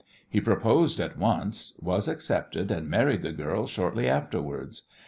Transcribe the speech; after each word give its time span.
He 0.27 0.41
proposed 0.41 0.99
at 0.99 1.15
once, 1.15 1.77
was 1.79 2.07
accepted, 2.07 2.71
and 2.71 2.89
married 2.89 3.21
the 3.21 3.31
girl 3.31 3.67
shortly 3.67 4.09
afterwards. 4.09 4.87